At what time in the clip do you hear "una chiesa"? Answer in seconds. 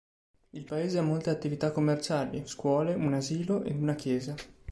3.79-4.33